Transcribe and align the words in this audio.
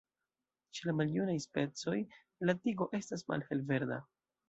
Ĉe 0.77 0.87
la 0.89 0.95
maljunaj 1.01 1.37
specoj, 1.45 2.01
la 2.51 2.59
tigo 2.65 2.91
estas 3.03 3.29
malhelverda. 3.33 4.05